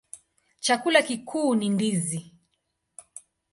Chakula 0.59 1.01
kikuu 1.01 1.55
ni 1.55 1.69
ndizi. 1.69 2.33